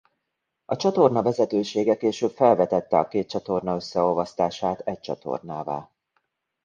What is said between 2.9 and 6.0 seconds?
a két csatorna összeolvasztását egy csatornává.